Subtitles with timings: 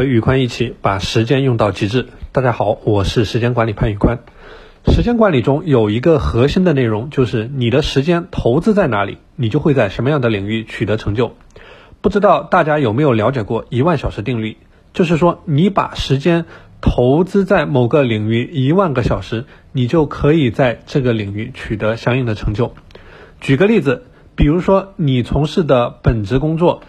[0.00, 2.06] 和宇宽一起把时间用到极致。
[2.32, 4.20] 大家好，我是时间管理潘宇宽。
[4.86, 11.36] 时间管理中有一个核心的内容，就是你的时间投资在哪里，你就会在什么样的领域取得成就。
[12.00, 14.56] 不知道大家有没有了解过一万小时定律？
[14.94, 16.46] 就是说，你把时间
[16.80, 22.72] 投资在某个领域一万个小时，你就可以在这个领域取得相应的成就。
[23.38, 24.04] 举个例子，
[24.34, 26.82] 比如说你从事的本职工作。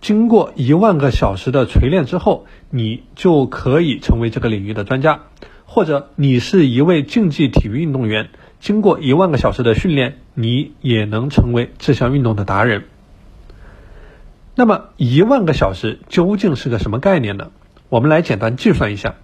[0.00, 5.22] 经过一万个小时的锤炼之后，你就可以成为这个领域的专家；
[5.64, 8.28] 或者你是一位竞技体育运动员，
[8.60, 12.84] 经过一万个小时的训练，你也能成为这项运动的达人。
[14.54, 17.50] 那么，一万个小时究竟是个什么概念呢？
[17.88, 19.16] 我们来简单计算一下：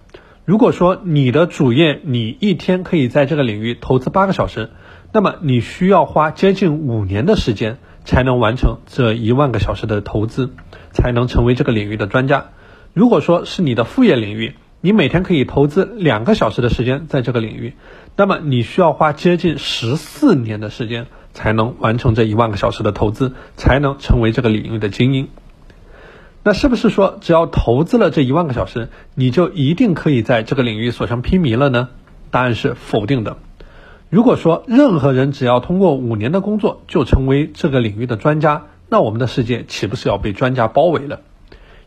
[0.43, 4.71] 如果说你的主业你一天可以在这个领域投资八个小时，
[5.13, 7.77] 那么你需要花接近五年的时间。
[8.07, 10.53] 才能完成这一万个小时的投资，
[10.95, 12.47] 才能成为这个领域的专家。
[12.93, 17.73] 如果说是你的副业领域，你每天可以投资两个小时的时间在这个领域，
[18.15, 25.27] 那么你需要花接近十四年的时间才能完成这一万个小时的投资，才能成为这个领域的精英。
[26.43, 31.89] 那是不是说只要投资了这一万个小时，你就一定可以在这个领域所向披靡了呢？
[32.31, 33.37] 答案是否定的。
[34.09, 41.21] 如果说任何人只要通过五年的工作就成为这个领域的专家，那我们的世界岂不是要被专家包围了？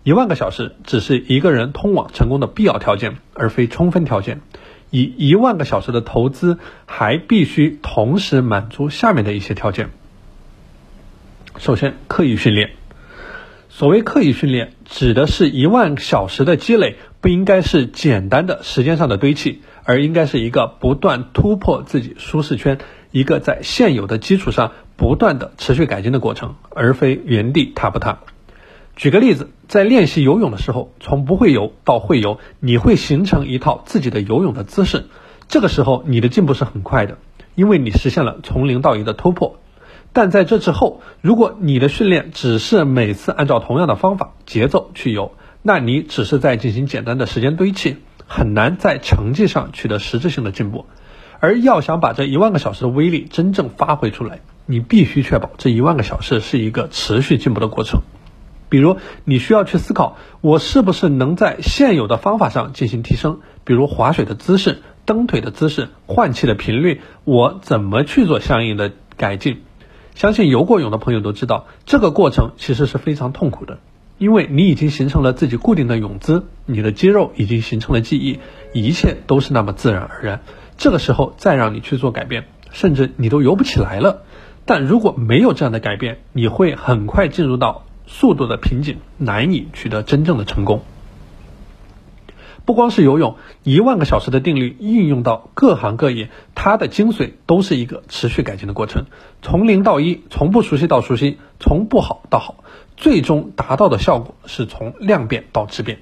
[0.02, 4.40] 一万个小时只是一个人通往成功的必要条件，而非充分条件。
[4.90, 9.90] 以一万个小时的投资，还必须同时满足下面的一些条件。
[11.58, 12.70] 首先，刻意训练。
[13.68, 19.62] 所谓刻意训练，指的是一万小时的积累，不应该是简单的时间上的堆砌。
[19.84, 22.78] 而应该是一个不断突破自己舒适圈，
[23.10, 28.18] 一个在现有的基础上不断的持续改进的过程，而非原地踏步踏。
[28.96, 35.06] 举个例子，在练习游泳的时候，从不会游到会游，你会形成一套自己的游泳的姿势。
[35.46, 37.16] 这个时候，你的进步是很快的，
[37.54, 39.60] 因为你实现了从零到一的突破。
[40.12, 45.32] 但在这之后，如果你的训练只是每次按照同样的方法节奏去游，
[45.62, 47.98] 那你只是在进行简单的时间堆砌。
[48.30, 50.84] 很难在成绩上取得实质性的进步，
[51.40, 58.02] 而要想把这一万个小时的威力真正发挥出来，你必须确保这一万个小时是一个持续进步的过程。
[58.68, 63.40] 比如，你需要去思考，我是不是能在现有的方法上进行提升？
[63.64, 69.62] 比如划水的姿势、蹬腿的姿势、换气的频率，我怎么去做相应的改进？
[70.14, 73.78] 相信游过泳的朋友都知道，这个过程其实是非常痛苦的。
[74.18, 78.38] 因为你已经形成了自己固定的泳姿，你的肌肉已经形成了记忆，
[78.74, 80.42] 一切都是那么自然而然。
[80.76, 84.24] 这个时候再让你去做改变，甚至你都游不起来了。
[84.68, 90.82] 但如果没有这样的改变，你会很快进入到速度的瓶颈，难以取得真正的成功。
[92.66, 99.06] 不光是游泳，一万个小时的定律应用到各行各业，它的精髓都是一个持续改进的过程，
[99.40, 102.62] 从零到一，从不熟悉到熟悉，从不好到好。
[102.98, 106.00] 最终达到的效果是从量变到质变。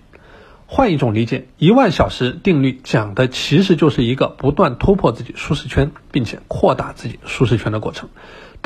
[0.67, 8.09] 换一种理解，一万小时定律讲的其实就是一个不断突破自己舒适圈，并且扩大自己舒适圈的过程。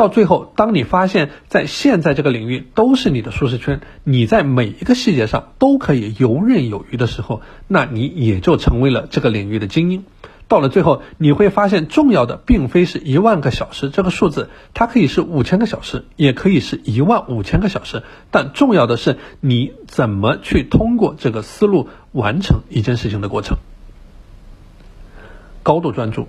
[0.01, 10.05] 到最后，当你发现，在现在这个领域都是你的舒适圈，你在每一个细节上都可以游刃有余的时候，那你也就成为了这个领域的精英。
[10.49, 18.03] 到了最后，你会发现，重要的并非是一万个小时这个数字，它可以是五千个小时，也可以是一万五千个小时。
[18.31, 23.59] 但重要的是，你怎么去通过这个思路完成一件事情的过程。
[25.63, 26.27] 高度专注，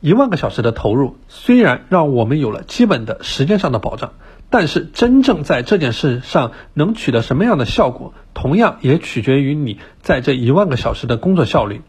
[0.00, 4.12] 一万个小时的投入，虽然让我们有了基本的时间上的保障，
[4.50, 11.80] 但是真正在这件事上能取得什么样的效果，同样也取决于你在这一万个小时的工作效率。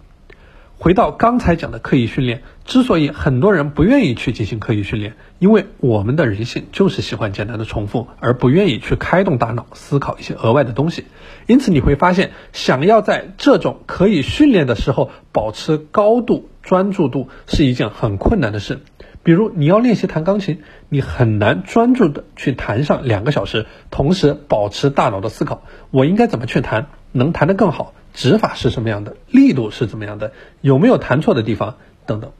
[0.79, 11.05] 回到刚才讲的刻意训练，之所以很多人不愿意去进行刻意训练，因为我们的人性就是喜欢简单的重复，而不愿意去开动大脑思考一些额外的东西。
[11.47, 18.81] 因此你会发现，想要在这种可以训练的时候保持高度专注度是一件很困难的事。
[19.23, 20.59] 比如你要练习弹钢琴，
[20.89, 25.61] 你很难专注的去弹上两个小时，同时保持大脑的思考，
[25.91, 27.93] 我应该怎么去弹，能弹得更好。
[28.13, 32.31] 指法是什么样的，力度是怎么样的，有没有弹错的地方等等。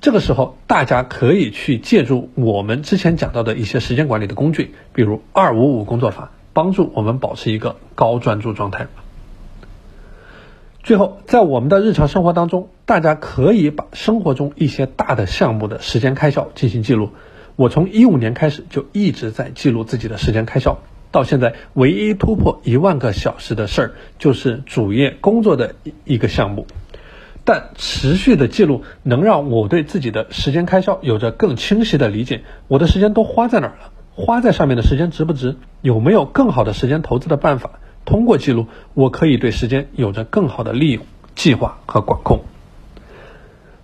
[0.00, 8.86] 这个时候，大家可以去借助我们之前讲到的一些时间管理的工具，比如二五五工作法，帮助我们保持一个高专注状态。
[10.82, 17.10] 最后，在我们的日常生活当中，大家可以把生活中一些大的项目的时间开销进行记录。
[17.54, 20.78] 我从一五年开始就一直在记录自己的时间开销。
[21.12, 26.66] 到现在唯一突破一万个小时的事儿，就是主业工作的一一个项目。
[27.44, 32.42] 但持续的记录能让我对自己的时间开销有着更清晰的理解。
[32.66, 33.92] 我的时间都花在哪儿了？
[34.14, 35.56] 花在上面的时间值不值？
[35.80, 37.78] 有没有更好的时间投资的办法？
[38.04, 41.04] 通过记录，我可以对时间有着更好的利用、
[41.34, 42.44] 计划和管控。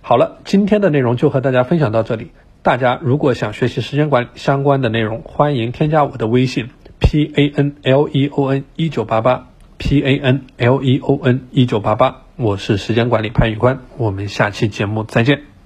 [0.01, 2.31] 好了，今天的内容就和大家分享到这里。
[2.61, 6.69] 大家如果想学习时间管理相关的内容，欢迎添加我的微信
[6.99, 11.41] p a n l e o n 一九八八 p a n l e o n
[11.51, 12.23] 一九八八。
[12.35, 15.58] 我是时间管理潘宇宽，我们下期节目再见。